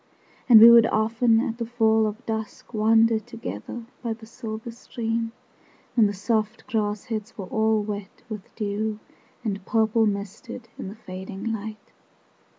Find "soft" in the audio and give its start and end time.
6.15-6.65